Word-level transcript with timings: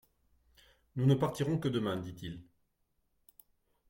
Nous 0.95 1.05
ne 1.05 1.13
partirons 1.13 1.59
que 1.59 1.67
demain,» 1.67 1.95
dit-il. 2.01 2.41